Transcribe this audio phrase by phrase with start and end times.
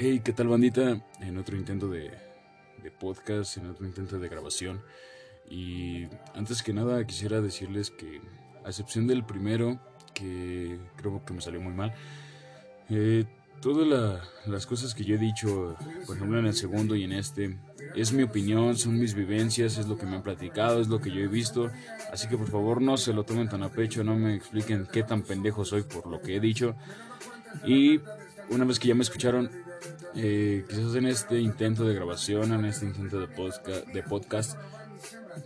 [0.00, 1.00] Hey, ¿qué tal bandita?
[1.20, 2.12] En otro intento de,
[2.84, 4.80] de, podcast, en otro intento de grabación.
[5.50, 8.20] Y antes que nada quisiera decirles que,
[8.64, 9.80] a excepción del primero,
[10.14, 11.92] que creo que me salió muy mal,
[12.90, 13.24] eh,
[13.60, 15.74] todas las cosas que yo he dicho,
[16.06, 17.58] por ejemplo en el segundo y en este,
[17.96, 21.10] es mi opinión, son mis vivencias, es lo que me han platicado, es lo que
[21.10, 21.72] yo he visto.
[22.12, 25.02] Así que por favor no se lo tomen tan a pecho, no me expliquen qué
[25.02, 26.76] tan pendejo soy por lo que he dicho.
[27.66, 28.00] Y
[28.50, 29.50] una vez que ya me escucharon,
[30.14, 34.58] eh, quizás en este intento de grabación, en este intento de podcast, de podcast,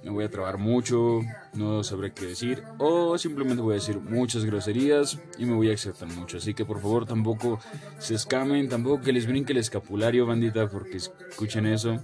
[0.02, 1.20] me voy a trabar mucho,
[1.54, 5.72] no sabré qué decir, o simplemente voy a decir muchas groserías y me voy a
[5.72, 6.38] exaltar mucho.
[6.38, 7.60] Así que por favor tampoco
[7.98, 12.00] se escamen, tampoco que les brinque el escapulario, bandita, porque escuchen eso.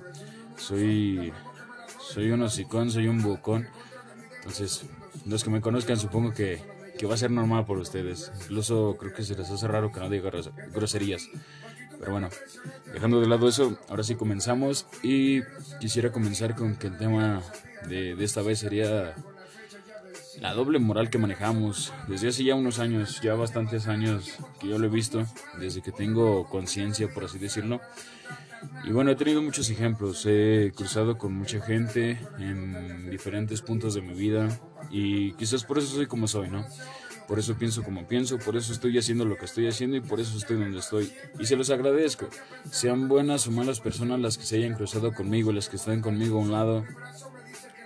[0.56, 1.32] Soy,
[2.00, 3.66] soy un hocicón, soy un bocón.
[4.38, 4.84] Entonces,
[5.26, 6.60] los que me conozcan supongo que,
[6.98, 8.30] que va a ser normal por ustedes.
[8.42, 10.30] Incluso creo que se les hace raro que no diga
[10.74, 11.28] groserías.
[11.98, 12.28] Pero bueno,
[12.92, 15.42] dejando de lado eso, ahora sí comenzamos y
[15.80, 17.42] quisiera comenzar con que el tema
[17.88, 19.14] de, de esta vez sería
[20.40, 24.78] la doble moral que manejamos desde hace ya unos años, ya bastantes años que yo
[24.78, 25.26] lo he visto,
[25.58, 27.80] desde que tengo conciencia, por así decirlo.
[28.84, 34.02] Y bueno, he tenido muchos ejemplos, he cruzado con mucha gente en diferentes puntos de
[34.02, 34.48] mi vida
[34.90, 36.64] y quizás por eso soy como soy, ¿no?
[37.28, 40.18] Por eso pienso como pienso, por eso estoy haciendo lo que estoy haciendo y por
[40.18, 41.12] eso estoy donde estoy.
[41.38, 42.26] Y se los agradezco.
[42.70, 46.38] Sean buenas o malas personas las que se hayan cruzado conmigo, las que estén conmigo
[46.38, 46.84] a un lado.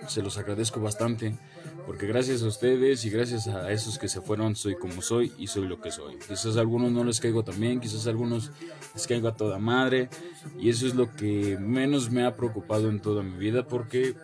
[0.07, 1.35] Se los agradezco bastante.
[1.85, 5.47] Porque gracias a ustedes y gracias a esos que se fueron soy como soy y
[5.47, 6.17] soy lo que soy.
[6.17, 8.51] Quizás a algunos no les caigo tan bien, quizás a algunos
[8.93, 10.09] les caigo a toda madre.
[10.57, 14.15] Y eso es lo que menos me ha preocupado en toda mi vida porque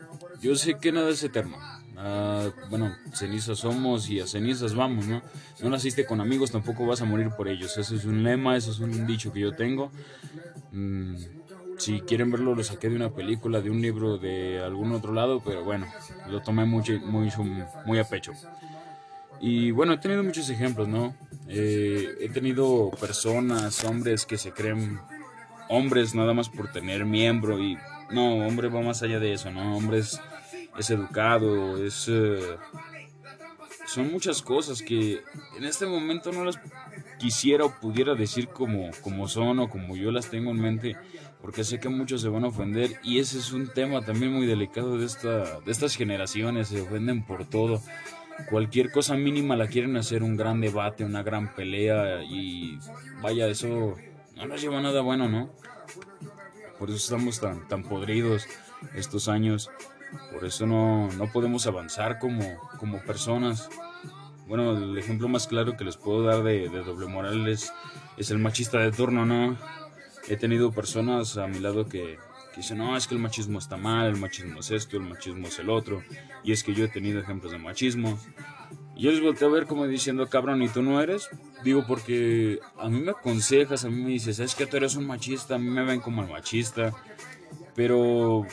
[0.41, 1.57] yo sé que nada es eterno.
[2.01, 5.21] Ah, bueno, cenizas somos y a cenizas vamos, ¿no?
[5.61, 7.77] No naciste con amigos, tampoco vas a morir por ellos.
[7.77, 9.91] Eso es un lema, eso es un dicho que yo tengo.
[10.71, 11.15] Mm,
[11.79, 15.41] si quieren verlo, lo saqué de una película, de un libro, de algún otro lado,
[15.43, 15.87] pero bueno,
[16.29, 17.31] lo tomé muy, muy,
[17.85, 18.33] muy a pecho.
[19.39, 21.15] Y bueno, he tenido muchos ejemplos, ¿no?
[21.47, 24.99] Eh, he tenido personas, hombres que se creen
[25.69, 27.77] hombres nada más por tener miembro y
[28.11, 29.77] no, hombre va más allá de eso, ¿no?
[29.77, 30.19] Hombres
[30.77, 32.07] es educado, es...
[32.09, 32.57] Eh,
[33.85, 35.21] son muchas cosas que
[35.57, 36.59] en este momento no las
[37.17, 40.95] quisiera o pudiera decir como, como son o como yo las tengo en mente,
[41.41, 44.45] porque sé que muchos se van a ofender y ese es un tema también muy
[44.45, 47.81] delicado de, esta, de estas generaciones, se ofenden por todo.
[48.49, 52.79] Cualquier cosa mínima la quieren hacer un gran debate, una gran pelea y
[53.21, 53.95] vaya, eso
[54.35, 55.49] no nos lleva a nada bueno, ¿no?
[56.77, 58.47] Por eso estamos tan, tan podridos
[58.95, 59.69] estos años
[60.31, 62.43] por eso no, no podemos avanzar como,
[62.79, 63.69] como personas.
[64.47, 67.71] Bueno, el ejemplo más claro que les puedo dar de, de doble moral es,
[68.17, 69.57] es, el machista de turno, ¿no?
[70.29, 72.17] He tenido personas a mi lado que,
[72.51, 75.47] que dicen, no, es que el machismo está mal, el machismo es esto, el machismo
[75.47, 76.03] es el otro.
[76.43, 78.19] Y es que yo he tenido ejemplos de machismo.
[78.95, 81.29] Y yo les volteé a ver como diciendo, cabrón, ¿y tú no eres?
[81.63, 85.07] Digo, porque a mí me aconsejas, a mí me dices, es que tú eres un
[85.07, 86.93] machista, a mí me ven como el machista.
[87.75, 88.45] Pero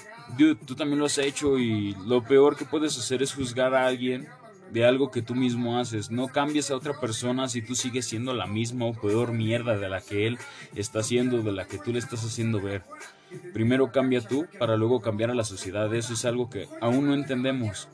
[0.65, 4.29] tú también lo has hecho y lo peor que puedes hacer es juzgar a alguien
[4.73, 6.11] de algo que tú mismo haces.
[6.11, 9.89] No cambies a otra persona si tú sigues siendo la misma o peor mierda de
[9.89, 10.39] la que él
[10.75, 12.83] está haciendo, de la que tú le estás haciendo ver.
[13.53, 15.93] Primero cambia tú para luego cambiar a la sociedad.
[15.95, 17.89] Eso es algo que aún no entendemos.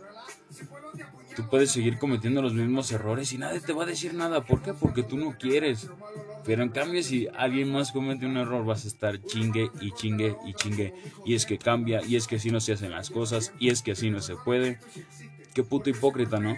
[1.34, 4.44] Tú puedes seguir cometiendo los mismos errores y nadie te va a decir nada.
[4.44, 4.74] ¿Por qué?
[4.74, 5.88] Porque tú no quieres.
[6.44, 10.36] Pero en cambio, si alguien más comete un error, vas a estar chingue y chingue
[10.46, 10.92] y chingue.
[11.24, 13.80] Y es que cambia, y es que así no se hacen las cosas, y es
[13.82, 14.78] que así no se puede.
[15.54, 16.56] Qué puto hipócrita, ¿no?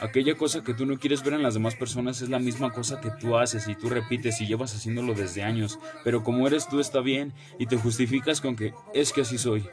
[0.00, 3.00] Aquella cosa que tú no quieres ver en las demás personas es la misma cosa
[3.00, 5.78] que tú haces y tú repites y llevas haciéndolo desde años.
[6.02, 9.68] Pero como eres tú está bien y te justificas con que es que así soy.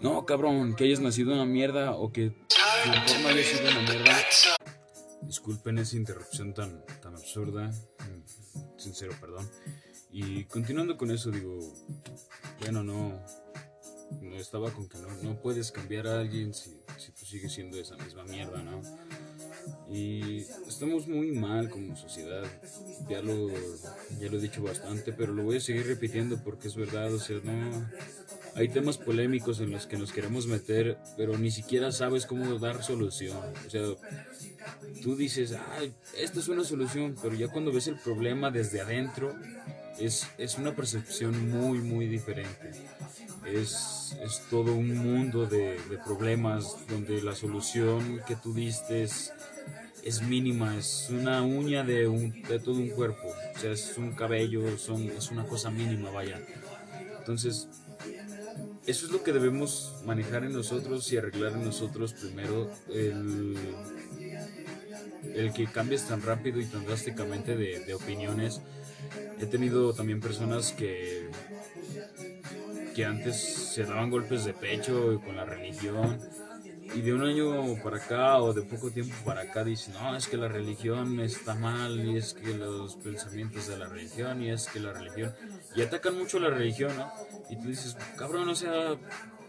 [0.00, 4.16] No, cabrón, que hayas nacido una mierda o que tu forma haya sido una mierda.
[5.22, 7.72] Disculpen esa interrupción tan, tan absurda
[8.76, 9.48] sincero perdón.
[10.10, 11.58] Y continuando con eso, digo,
[12.60, 13.20] bueno, no,
[14.20, 17.96] no estaba con que no, puedes cambiar a alguien si, si tú sigues siendo esa
[17.96, 18.82] misma mierda, ¿no?
[19.90, 22.44] Y estamos muy mal como sociedad,
[23.08, 23.48] ya lo,
[24.20, 27.18] ya lo he dicho bastante, pero lo voy a seguir repitiendo porque es verdad, o
[27.18, 27.86] sea, no,
[28.56, 32.82] hay temas polémicos en los que nos queremos meter, pero ni siquiera sabes cómo dar
[32.82, 33.38] solución.
[33.66, 33.82] O sea,
[35.02, 35.80] tú dices, ah,
[36.18, 39.34] esta es una solución, pero ya cuando ves el problema desde adentro,
[39.98, 42.70] es, es una percepción muy, muy diferente.
[43.46, 49.32] Es, es todo un mundo de, de, problemas donde la solución que tú diste es,
[50.02, 53.28] es mínima, es una uña de, un, de todo un cuerpo.
[53.54, 56.40] O sea, es un cabello, son, es una cosa mínima, vaya.
[57.18, 57.68] Entonces,
[58.86, 62.70] eso es lo que debemos manejar en nosotros y arreglar en nosotros primero.
[62.88, 63.56] El,
[65.34, 68.60] el que cambies tan rápido y tan drásticamente de, de opiniones.
[69.40, 71.28] He tenido también personas que,
[72.94, 73.36] que antes
[73.74, 76.20] se daban golpes de pecho con la religión.
[76.94, 80.28] Y de un año para acá o de poco tiempo para acá dicen, no, es
[80.28, 84.68] que la religión está mal y es que los pensamientos de la religión y es
[84.68, 85.34] que la religión...
[85.74, 87.10] Y atacan mucho la religión, ¿no?
[87.50, 88.96] Y tú dices, cabrón, o sea,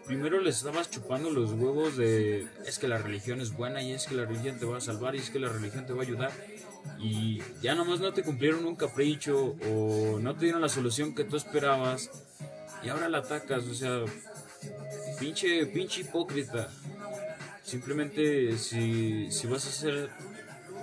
[0.05, 4.05] primero les estabas chupando los huevos de es que la religión es buena y es
[4.07, 6.05] que la religión te va a salvar y es que la religión te va a
[6.05, 6.31] ayudar
[6.99, 11.23] y ya nomás no te cumplieron un capricho o no te dieron la solución que
[11.23, 12.09] tú esperabas
[12.83, 14.03] y ahora la atacas, o sea,
[15.19, 16.69] pinche, pinche hipócrita.
[17.63, 20.09] Simplemente si, si vas a ser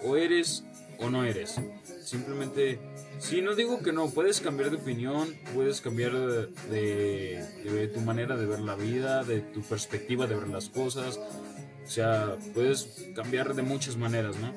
[0.05, 0.65] o eres
[0.99, 1.61] o no eres.
[2.05, 2.81] Simplemente
[3.23, 8.47] Sí, no digo que no, puedes cambiar de opinión, puedes cambiar de, tu manera de
[8.47, 11.21] ver la vida, de tu perspectiva de ver las cosas,
[11.85, 14.53] o sea, puedes cambiar de muchas maneras, ¿no?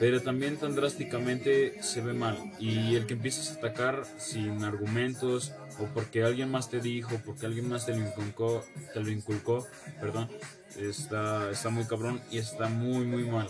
[0.00, 2.36] Pero también tan drásticamente se ve mal.
[2.58, 7.46] Y el que empiezas a atacar sin argumentos, o porque alguien más te dijo, porque
[7.46, 9.66] alguien más te lo inculcó, te lo inculcó
[10.00, 10.28] perdón,
[10.76, 13.48] está, está muy cabrón y está muy, muy mal.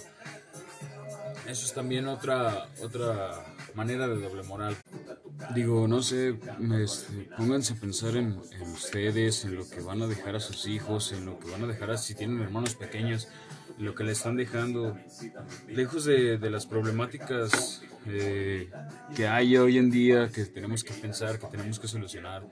[1.47, 3.45] Eso es también otra, otra
[3.75, 4.77] manera de doble moral.
[5.55, 6.37] Digo, no sé,
[6.83, 8.39] este, pónganse a pensar en,
[8.75, 11.67] ustedes, en lo que van a dejar a sus hijos, en lo que van a
[11.67, 13.29] dejar a si tienen hermanos pequeños,
[13.79, 14.97] lo que le están dejando,
[15.69, 18.71] lejos de, las problemáticas eh,
[19.15, 22.43] que hay hoy en día, que tenemos que pensar, que tenemos que solucionar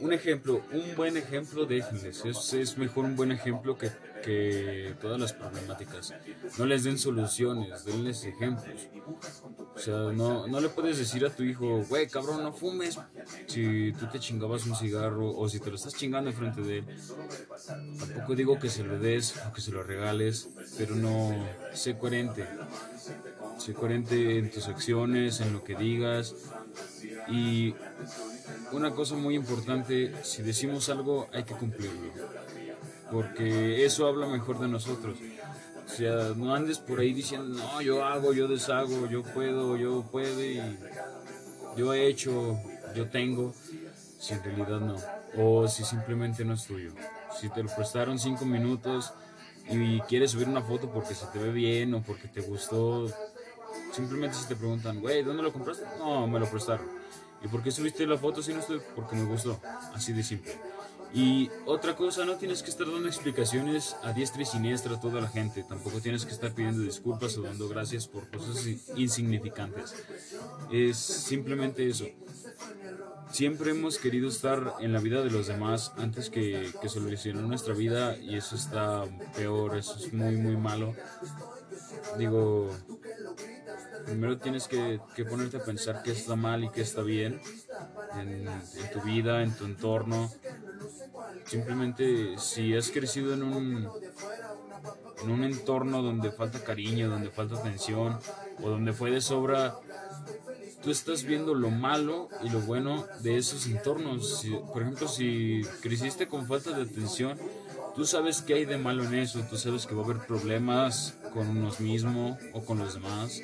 [0.00, 2.24] un ejemplo, un buen ejemplo, déjenles.
[2.24, 3.90] Es, es mejor un buen ejemplo que,
[4.22, 6.14] que, todas las problemáticas.
[6.58, 8.88] No les den soluciones, denles ejemplos.
[9.74, 12.98] O sea, no, no le puedes decir a tu hijo, güey, cabrón, no fumes.
[13.46, 16.86] Si tú te chingabas un cigarro o si te lo estás chingando enfrente de él.
[17.98, 21.34] Tampoco digo que se lo des o que se lo regales, pero no,
[21.72, 22.46] sé coherente.
[23.58, 26.34] Sé coherente en tus acciones, en lo que digas.
[27.28, 27.74] Y
[28.72, 32.10] una cosa muy importante, si decimos algo hay que cumplirlo,
[33.10, 35.18] porque eso habla mejor de nosotros.
[35.86, 40.02] O sea, no andes por ahí diciendo, no, yo hago, yo deshago, yo puedo, yo
[40.02, 40.78] puede, y
[41.76, 42.58] yo he hecho,
[42.94, 43.54] yo tengo,
[44.18, 44.96] si en realidad no.
[45.36, 46.92] O si simplemente no es tuyo.
[47.40, 49.12] Si te lo prestaron cinco minutos
[49.70, 53.06] y quieres subir una foto porque se te ve bien o porque te gustó,
[53.92, 55.84] simplemente si te preguntan, güey, ¿dónde lo compraste?
[55.98, 56.86] No, me lo prestaron
[57.42, 58.80] ¿Y por qué subiste la foto si no estoy?
[58.94, 59.60] Porque me gustó.
[59.94, 60.58] Así de simple.
[61.14, 65.20] Y otra cosa, no tienes que estar dando explicaciones a diestra y siniestra a toda
[65.20, 65.62] la gente.
[65.62, 69.94] Tampoco tienes que estar pidiendo disculpas o dando gracias por cosas insignificantes.
[70.70, 72.06] Es simplemente eso.
[73.30, 77.74] Siempre hemos querido estar en la vida de los demás antes que, que solucionar nuestra
[77.74, 80.94] vida y eso está peor, eso es muy, muy malo.
[82.18, 82.70] Digo,
[84.06, 87.40] primero tienes que, ponerte a pensar qué está mal y qué está bien
[88.16, 88.48] en,
[88.92, 90.30] tu vida, en tu entorno.
[91.46, 93.88] Simplemente si has crecido en un,
[95.22, 98.18] en un entorno donde falta cariño, donde falta atención
[98.62, 99.78] o donde fue de sobra,
[100.82, 104.44] tú estás viendo lo malo y lo bueno de esos entornos.
[104.72, 107.38] por ejemplo, si creciste con falta de atención,
[107.94, 111.14] tú sabes qué hay de malo en eso, tú sabes que va a haber problemas
[111.32, 113.42] con unos mismos o con los demás.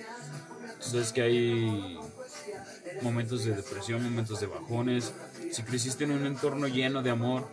[0.85, 1.99] Sabes que hay
[3.03, 5.15] momentos de depresión, momentos de bajones.
[5.51, 7.49] Si creciste en un entorno lleno de amor,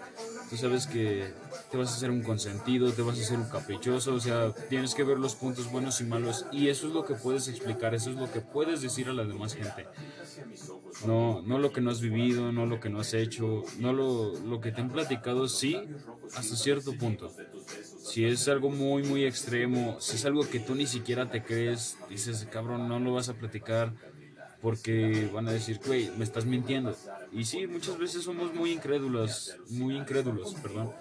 [0.50, 1.34] tú sabes que
[1.72, 4.94] te vas a hacer un consentido, te vas a hacer un caprichoso, o sea, tienes
[4.94, 8.10] que ver los puntos buenos y malos y eso es lo que puedes explicar, eso
[8.10, 9.88] es lo que puedes decir a la demás gente.
[11.08, 14.38] No, no lo que no has vivido, no lo que no has hecho, no lo,
[14.40, 15.80] lo que te han platicado, sí,
[16.36, 17.32] hasta cierto punto.
[18.12, 21.98] Si es algo muy, muy extremo, si es algo que tú ni siquiera te crees,
[22.10, 23.94] dices, cabrón, no lo vas a platicar
[24.62, 26.94] porque van a decir, güey, me estás mintiendo.
[27.32, 30.92] Y sí, muchas veces somos muy incrédulos, muy incrédulos, perdón.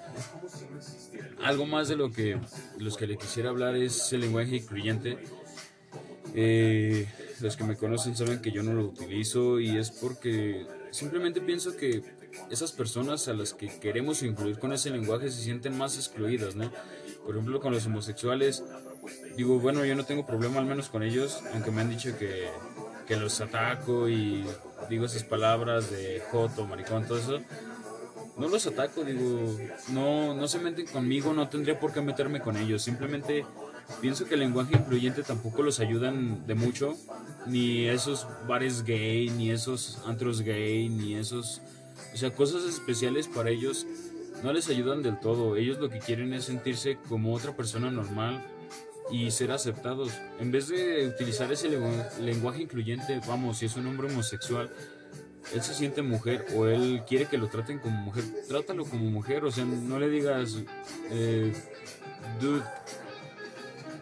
[1.42, 2.38] Algo más de lo que
[2.78, 5.18] los que le quisiera hablar es el lenguaje incluyente.
[6.36, 7.08] Eh,
[7.40, 11.76] los que me conocen saben que yo no lo utilizo y es porque simplemente pienso
[11.76, 12.19] que
[12.50, 16.70] esas personas a las que queremos incluir con ese lenguaje se sienten más excluidas, ¿no?
[17.24, 18.64] Por ejemplo, con los homosexuales,
[19.36, 22.48] digo, bueno, yo no tengo problema al menos con ellos, aunque me han dicho que,
[23.06, 24.44] que los ataco y
[24.88, 27.40] digo esas palabras de joto, maricón, todo eso.
[28.38, 29.58] No los ataco, digo,
[29.92, 33.44] no, no se meten conmigo, no tendría por qué meterme con ellos, simplemente
[34.00, 36.96] pienso que el lenguaje incluyente tampoco los ayudan de mucho,
[37.46, 41.60] ni esos bares gay, ni esos antros gay, ni esos,
[42.12, 43.86] o sea, cosas especiales para ellos
[44.42, 45.56] no les ayudan del todo.
[45.56, 48.44] Ellos lo que quieren es sentirse como otra persona normal
[49.10, 50.12] y ser aceptados.
[50.38, 51.68] En vez de utilizar ese
[52.20, 54.70] lenguaje incluyente, vamos, si es un hombre homosexual,
[55.54, 59.44] él se siente mujer o él quiere que lo traten como mujer, trátalo como mujer,
[59.44, 60.58] o sea, no le digas,
[61.10, 61.52] eh,
[62.40, 62.62] dude,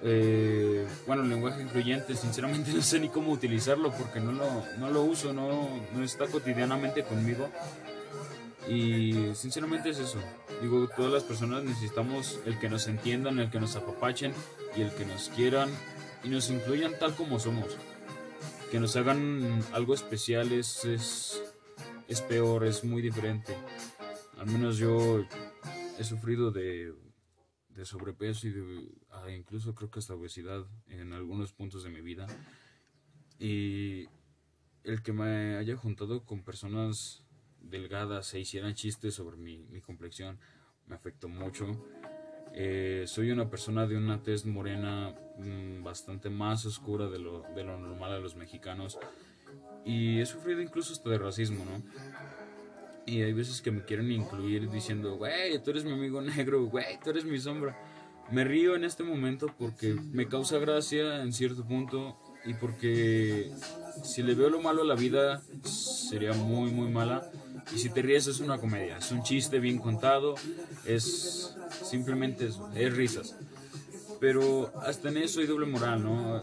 [0.02, 5.02] eh, bueno, lenguaje incluyente, sinceramente no sé ni cómo utilizarlo porque no lo, no lo
[5.02, 7.48] uso, no, no está cotidianamente conmigo.
[8.68, 10.18] Y sinceramente es eso.
[10.60, 14.32] Digo, todas las personas necesitamos el que nos entiendan, el que nos apapachen
[14.76, 15.70] y el que nos quieran
[16.22, 17.76] y nos incluyan tal como somos.
[18.70, 21.42] Que nos hagan algo especial es, es,
[22.08, 23.56] es peor, es muy diferente.
[24.38, 25.24] Al menos yo
[25.98, 26.92] he sufrido de,
[27.78, 32.00] de sobrepeso y de, ah, incluso creo que hasta obesidad en algunos puntos de mi
[32.00, 32.26] vida.
[33.38, 34.08] Y
[34.82, 37.22] el que me haya juntado con personas
[37.60, 40.40] delgadas se hicieran chistes sobre mi, mi complexión
[40.86, 41.66] me afectó mucho.
[42.52, 47.62] Eh, soy una persona de una tez morena mm, bastante más oscura de lo, de
[47.62, 48.98] lo normal a los mexicanos
[49.84, 51.82] y he sufrido incluso hasta de racismo, ¿no?
[53.08, 57.00] Y hay veces que me quieren incluir diciendo, güey, tú eres mi amigo negro, güey,
[57.02, 57.74] tú eres mi sombra.
[58.30, 63.50] Me río en este momento porque me causa gracia en cierto punto y porque
[64.02, 67.30] si le veo lo malo a la vida sería muy, muy mala.
[67.74, 70.34] Y si te ríes es una comedia, es un chiste bien contado,
[70.84, 73.36] es simplemente eso, es risas.
[74.20, 76.42] Pero hasta en eso hay doble moral, ¿no?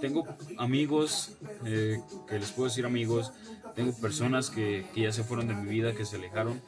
[0.00, 0.26] Tengo
[0.58, 3.32] amigos, eh, que les puedo decir amigos,
[3.80, 6.60] tengo personas que, que ya se fueron de mi vida, que se alejaron,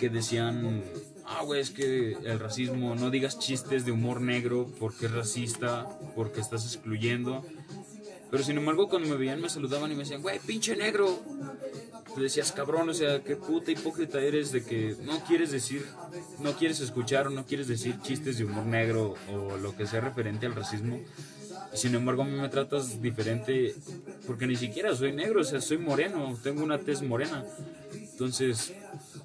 [0.00, 0.82] que decían,
[1.24, 5.88] ah, güey, es que el racismo, no digas chistes de humor negro porque es racista,
[6.16, 7.44] porque estás excluyendo.
[8.28, 11.16] Pero sin embargo, cuando me veían, me saludaban y me decían, güey, pinche negro.
[12.12, 15.86] Te decías, cabrón, o sea, qué puta hipócrita eres de que no quieres decir,
[16.40, 20.00] no quieres escuchar o no quieres decir chistes de humor negro o lo que sea
[20.00, 20.98] referente al racismo.
[21.76, 23.74] Sin embargo, a mí me tratas diferente
[24.26, 27.44] porque ni siquiera soy negro, o sea, soy moreno, tengo una tez morena.
[27.92, 28.74] Entonces,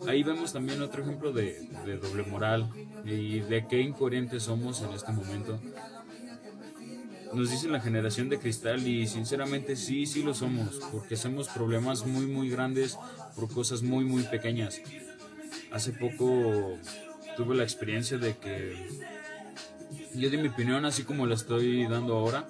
[0.07, 2.69] ahí vemos también otro ejemplo de, de doble moral
[3.05, 5.59] y de qué incoherentes somos en este momento
[7.33, 12.05] nos dicen la generación de cristal y sinceramente sí, sí lo somos, porque hacemos problemas
[12.05, 12.97] muy, muy grandes
[13.35, 14.81] por cosas muy, muy pequeñas.
[15.71, 16.77] Hace poco
[17.37, 18.75] tuve la experiencia de que
[20.15, 22.47] yo di mi opinión así como la estoy dando ahora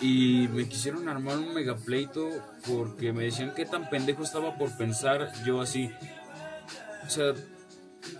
[0.00, 2.28] y me quisieron armar un megapleito
[2.66, 5.90] porque me decían que tan pendejo estaba por pensar yo así.
[7.06, 7.34] O sea,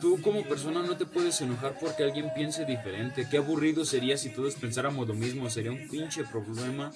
[0.01, 3.27] Tú como persona no te puedes enojar porque alguien piense diferente.
[3.31, 5.51] Qué aburrido sería si todos pensáramos lo mismo.
[5.51, 6.91] Sería un pinche problema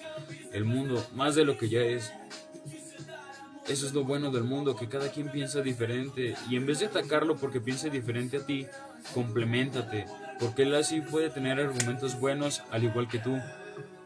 [0.52, 2.12] el mundo, más de lo que ya es.
[3.68, 6.34] Eso es lo bueno del mundo, que cada quien piensa diferente.
[6.48, 8.66] Y en vez de atacarlo porque piense diferente a ti,
[9.12, 10.06] complementate.
[10.38, 13.38] Porque él así puede tener argumentos buenos al igual que tú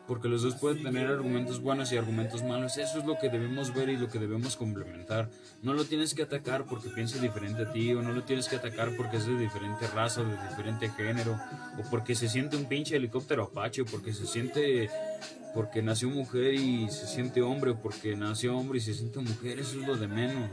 [0.07, 2.77] porque los dos pueden tener argumentos buenos y argumentos malos.
[2.77, 5.31] Eso es lo que debemos ver y lo que debemos complementar.
[5.63, 8.57] No lo tienes que atacar porque piensa diferente a ti, o no lo tienes que
[8.57, 11.41] atacar porque es de diferente raza, de diferente género,
[11.79, 14.91] o porque se siente un pinche helicóptero apache, o porque se siente.
[15.55, 19.61] porque nació mujer y se siente hombre, o porque nació hombre y se siente mujer.
[19.61, 20.51] Eso es lo de menos.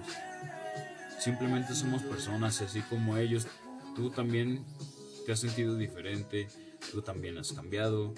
[1.19, 3.47] Simplemente somos personas, así como ellos.
[3.95, 4.63] Tú también
[5.29, 6.47] te has sentido diferente,
[6.91, 8.15] tú también has cambiado.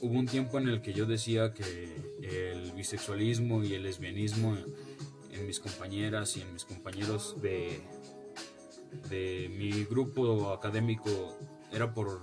[0.00, 4.56] Hubo un tiempo en el que yo decía que el bisexualismo y el lesbianismo
[5.32, 7.80] en mis compañeras y en mis compañeros de,
[9.08, 11.36] de mi grupo académico
[11.72, 12.20] era por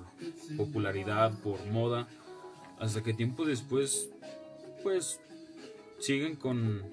[0.56, 2.08] popularidad, por moda,
[2.80, 4.10] hasta que tiempo después,
[4.84, 5.20] pues,
[6.00, 6.90] siguen con,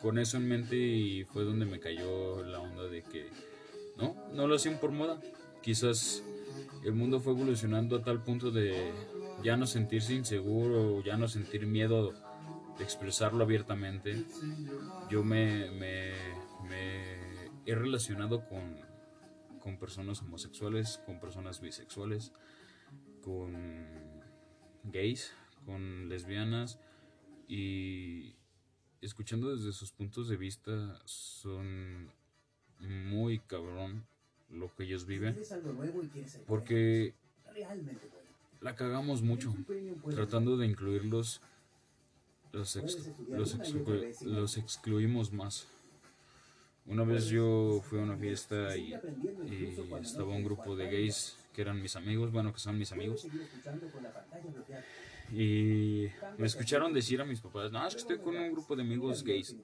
[0.00, 3.30] con eso en mente y fue donde me cayó la onda de que,
[3.96, 5.20] no, no lo hacían por moda,
[5.62, 6.22] quizás
[6.84, 8.92] el mundo fue evolucionando a tal punto de
[9.42, 12.12] ya no sentirse inseguro, ya no sentir miedo
[12.78, 14.24] de expresarlo abiertamente.
[15.10, 16.12] Yo me, me,
[17.66, 18.80] he relacionado con,
[19.60, 22.32] con personas homosexuales, con personas bisexuales,
[23.22, 24.22] con
[24.84, 25.32] gays,
[25.64, 26.80] con lesbianas
[27.48, 28.34] y
[29.00, 32.12] escuchando desde sus puntos de vista son
[32.82, 34.04] muy cabrón
[34.50, 35.36] lo que ellos viven.
[36.46, 37.14] Porque
[38.60, 39.54] la cagamos mucho
[40.10, 41.40] tratando de incluirlos
[42.52, 42.76] los,
[43.28, 43.58] los,
[44.22, 45.66] los excluimos más.
[46.86, 48.92] Una vez yo fui a una fiesta y,
[50.00, 53.26] estaba un grupo de gays que eran mis amigos, bueno, que son mis amigos.
[55.30, 56.08] Y
[56.38, 59.22] me escucharon decir a mis papás, no, es que estoy con un grupo de amigos
[59.22, 59.56] gays.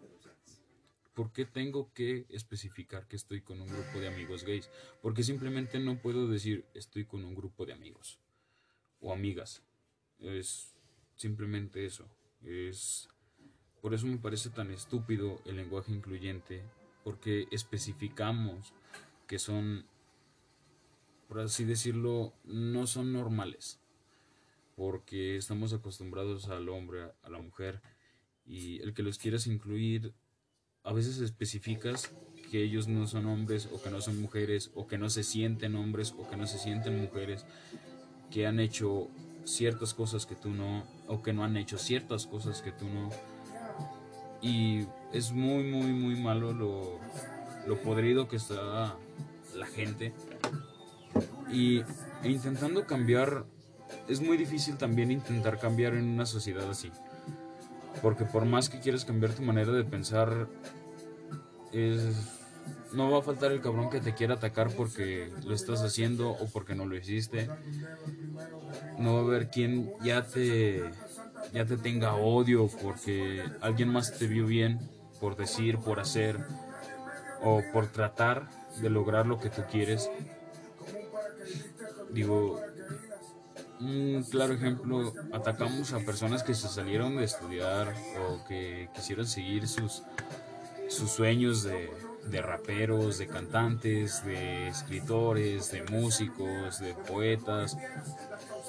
[1.19, 4.71] ¿Por qué tengo que especificar que estoy con un grupo de amigos gays?
[5.03, 8.21] Porque simplemente no puedo decir estoy con un grupo de amigos
[9.01, 9.65] o amigas.
[10.21, 10.77] Es
[11.17, 12.09] simplemente eso.
[12.45, 13.09] Es
[13.83, 16.63] por eso me parece tan estúpido el lenguaje incluyente
[17.03, 18.73] porque especificamos
[19.27, 19.87] que son,
[21.27, 23.81] por así decirlo, no son normales,
[24.77, 27.83] porque estamos acostumbrados al hombre, a la mujer,
[28.47, 30.15] y el que los quieras incluir,
[30.89, 32.11] a veces especificas
[32.51, 35.75] que ellos no son hombres o que no son mujeres o que no se sienten
[35.77, 37.45] hombres o que no se sienten mujeres,
[38.31, 39.09] que han hecho
[39.45, 43.11] ciertas cosas que tú no, o que no han hecho ciertas cosas que tú no
[44.41, 46.99] y es muy, muy, muy malo lo,
[47.67, 48.95] lo podrido que está
[49.55, 50.13] la gente.
[51.51, 51.81] Y
[52.23, 53.47] e intentando cambiar,
[54.09, 56.91] es muy difícil también intentar cambiar en una sociedad así.
[58.01, 60.49] Porque por más que quieras cambiar tu manera de pensar,
[62.93, 66.47] no va a faltar el cabrón que te quiera atacar porque lo estás haciendo o
[66.47, 67.49] porque no lo hiciste.
[68.99, 70.91] No va a haber quien ya te
[71.53, 74.81] ya te tenga odio porque alguien más te vio bien
[75.21, 76.39] por decir, por hacer
[77.43, 78.49] o por tratar
[78.81, 80.11] de lograr lo que tú quieres.
[82.11, 82.61] Digo,
[83.81, 89.69] un claro ejemplo, atacamos a personas que se salieron de estudiar o que quisieron seguir
[89.69, 90.03] sus,
[90.89, 91.91] sus sueños de,
[92.31, 97.77] de raperos, de cantantes, de escritores, de músicos, de poetas,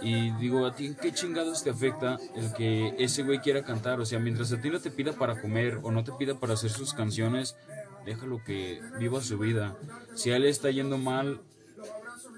[0.01, 3.99] y digo, ¿a ti qué chingados te afecta el que ese güey quiera cantar?
[3.99, 6.53] O sea, mientras a ti no te pida para comer o no te pida para
[6.53, 7.57] hacer sus canciones,
[8.05, 9.75] déjalo que viva su vida.
[10.15, 11.41] Si a él está yendo mal,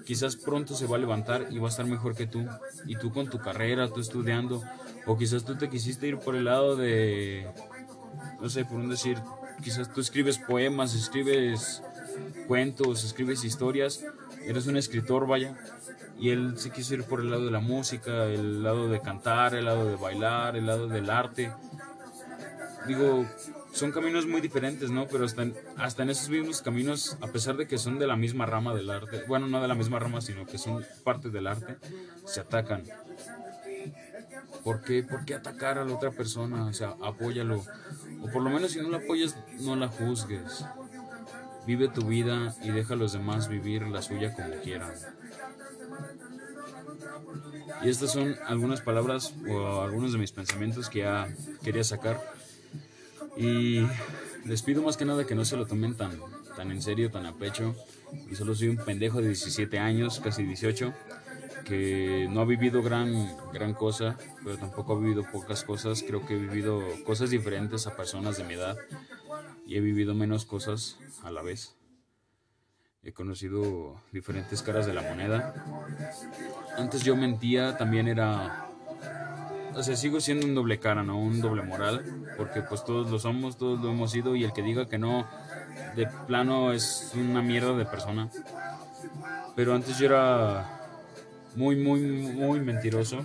[0.04, 2.44] quizás pronto se va a levantar y va a estar mejor que tú.
[2.86, 4.62] Y tú con tu carrera, tú estudiando.
[5.06, 7.46] O quizás tú te quisiste ir por el lado de,
[8.40, 9.18] no sé, por un decir,
[9.62, 11.82] quizás tú escribes poemas, escribes
[12.46, 14.04] cuentos, escribes historias.
[14.44, 15.56] Eres un escritor, vaya
[16.22, 19.56] y él se quiso ir por el lado de la música, el lado de cantar,
[19.56, 21.52] el lado de bailar, el lado del arte.
[22.86, 23.26] Digo,
[23.72, 25.08] son caminos muy diferentes, ¿no?
[25.08, 28.14] Pero hasta en, hasta en esos mismos caminos, a pesar de que son de la
[28.14, 31.48] misma rama del arte, bueno, no de la misma rama, sino que son parte del
[31.48, 31.76] arte,
[32.24, 32.84] se atacan.
[34.62, 35.02] ¿Por qué?
[35.02, 36.66] ¿Por qué atacar a la otra persona?
[36.66, 37.64] O sea, apóyalo.
[38.22, 40.64] O por lo menos si no la apoyas, no la juzgues.
[41.66, 44.92] Vive tu vida y deja a los demás vivir la suya como quieran.
[47.84, 51.28] Y estas son algunas palabras o algunos de mis pensamientos que ya
[51.62, 52.20] quería sacar.
[53.36, 53.86] Y
[54.44, 56.18] les pido más que nada que no se lo tomen tan,
[56.56, 57.74] tan en serio, tan a pecho.
[58.30, 60.92] Y solo soy un pendejo de 17 años, casi 18,
[61.64, 63.12] que no ha vivido gran,
[63.52, 66.02] gran cosa, pero tampoco ha vivido pocas cosas.
[66.06, 68.76] Creo que he vivido cosas diferentes a personas de mi edad
[69.66, 71.74] y he vivido menos cosas a la vez.
[73.04, 75.54] He conocido diferentes caras de la moneda.
[76.76, 78.68] Antes yo mentía, también era...
[79.74, 81.18] O sea, sigo siendo un doble cara, ¿no?
[81.18, 84.62] Un doble moral, porque pues todos lo somos, todos lo hemos sido y el que
[84.62, 85.26] diga que no,
[85.96, 88.28] de plano es una mierda de persona.
[89.56, 90.81] Pero antes yo era
[91.56, 93.24] muy, muy, muy mentiroso.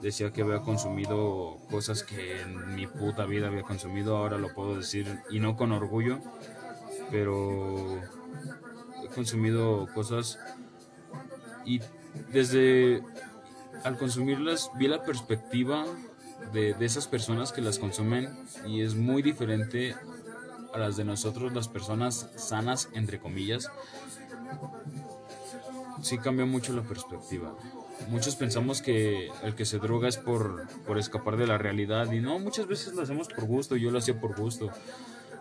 [0.00, 4.76] Decía que había consumido cosas que en mi puta vida había consumido, ahora lo puedo
[4.76, 6.18] decir y no con orgullo,
[7.10, 8.00] pero
[9.14, 10.38] consumido cosas
[11.64, 11.80] y
[12.32, 13.02] desde
[13.84, 15.84] al consumirlas vi la perspectiva
[16.52, 18.28] de, de, esas personas que las consumen
[18.66, 19.94] y es muy diferente
[20.74, 23.70] a las de nosotros, las personas sanas, entre comillas.
[26.04, 27.56] Sí cambia mucho la perspectiva.
[28.08, 32.20] Muchos pensamos que el que se droga es por, por escapar de la realidad y
[32.20, 34.70] no, muchas veces lo hacemos por gusto, yo lo hacía por gusto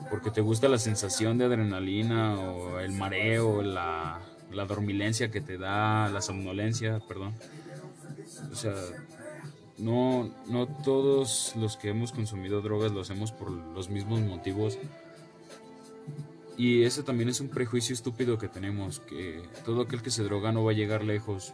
[0.09, 4.21] porque te gusta la sensación de adrenalina o el mareo, la,
[4.51, 7.33] la dormilencia que te da, la somnolencia, perdón.
[8.51, 8.73] O sea,
[9.77, 14.77] no, no todos los que hemos consumido drogas lo hacemos por los mismos motivos.
[16.55, 20.51] Y ese también es un prejuicio estúpido que tenemos, que todo aquel que se droga
[20.51, 21.53] no va a llegar lejos.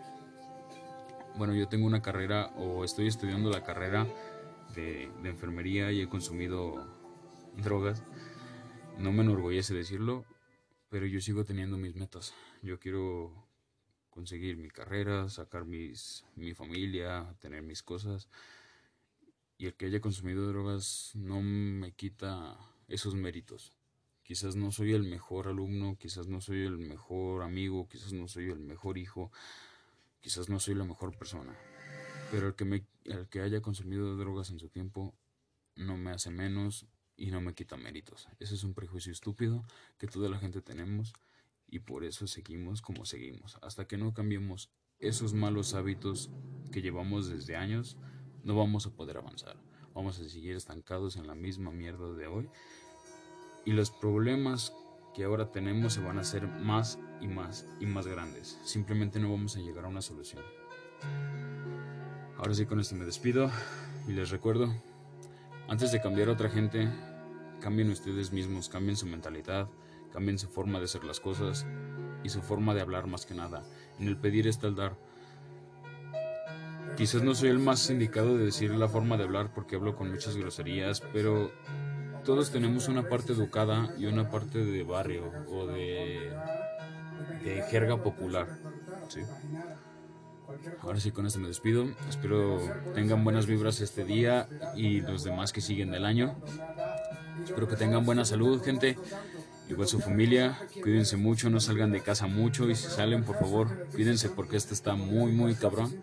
[1.37, 4.05] Bueno, yo tengo una carrera o estoy estudiando la carrera
[4.75, 6.85] de, enfermería y he consumido
[7.55, 8.03] drogas.
[8.97, 10.25] No me enorgullece decirlo,
[10.89, 12.33] pero yo sigo teniendo mis metas.
[12.61, 13.47] Yo quiero
[14.09, 18.27] conseguir mi carrera, sacar mis, mi familia, tener mis cosas.
[19.57, 22.57] Y el que haya consumido drogas no me quita
[22.89, 23.78] esos méritos.
[24.29, 28.51] Quizás no soy el mejor alumno, quizás no soy el mejor amigo, quizás no soy
[28.51, 29.31] el mejor hijo,
[30.21, 31.57] quizás no soy la mejor persona.
[32.29, 32.85] Pero el que,
[33.31, 35.15] que haya consumido drogas en su tiempo
[35.75, 36.85] no me hace menos
[37.17, 38.29] y no me quita méritos.
[38.39, 39.65] Ese es un prejuicio estúpido
[39.97, 41.11] que toda la gente tenemos
[41.65, 43.57] y por eso seguimos como seguimos.
[43.63, 46.29] Hasta que no cambiemos esos malos hábitos
[46.71, 47.97] que llevamos desde años,
[48.43, 49.59] no vamos a poder avanzar.
[49.95, 52.47] Vamos a seguir estancados en la misma mierda de hoy
[53.65, 54.73] y los problemas
[55.13, 58.59] que ahora tenemos se van a hacer más y más y más grandes.
[58.63, 60.43] Simplemente no vamos a llegar a una solución.
[62.37, 63.51] Ahora sí con esto me despido
[64.07, 64.73] y les recuerdo,
[65.67, 66.89] antes de cambiar a otra gente,
[67.59, 69.69] cambien ustedes mismos, cambien su mentalidad,
[70.13, 71.65] cambien su forma de hacer las cosas
[72.23, 73.63] y su forma de hablar más que nada.
[73.99, 74.95] En el pedir está el dar.
[76.97, 80.09] Quizás no soy el más indicado de decir la forma de hablar porque hablo con
[80.09, 81.51] muchas groserías, pero
[82.25, 86.31] todos tenemos una parte educada y una parte de barrio o de,
[87.43, 88.47] de jerga popular.
[89.07, 89.21] ¿sí?
[90.81, 91.87] Ahora sí, con esto me despido.
[92.09, 92.59] Espero
[92.95, 96.35] tengan buenas vibras este día y los demás que siguen del año.
[97.43, 98.97] Espero que tengan buena salud, gente.
[99.69, 103.87] Igual su familia, cuídense mucho, no salgan de casa mucho y si salen, por favor,
[103.91, 105.93] cuídense porque este está muy, muy cabrón.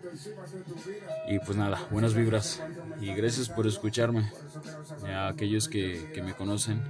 [1.27, 2.63] Y pues nada, buenas vibras
[3.01, 4.31] y gracias por escucharme.
[5.27, 6.81] Aquellos que, que me conocen,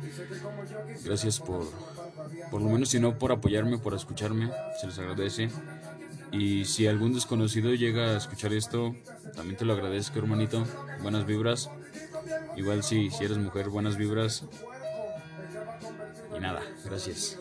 [1.04, 1.66] gracias por,
[2.52, 5.50] por lo menos si no por apoyarme, por escucharme, se les agradece.
[6.32, 8.96] Y si algún desconocido llega a escuchar esto,
[9.36, 10.66] también te lo agradezco, hermanito.
[11.02, 11.70] Buenas vibras.
[12.58, 14.44] Igual si, si eres mujer, buenas vibras.
[16.36, 17.40] Y nada, gracias.